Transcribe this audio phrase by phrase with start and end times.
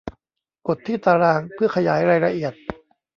[0.67, 2.53] กดที่ตารางเพื่อขยายรายละเอียด